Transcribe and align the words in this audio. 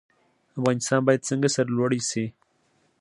افغانستان 0.59 1.01
باید 1.07 1.27
څنګه 1.29 1.47
سرلوړی 1.55 2.01
شي؟ 2.09 2.25